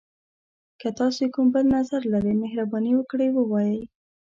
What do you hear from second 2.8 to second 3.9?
وکړئ ووایئ.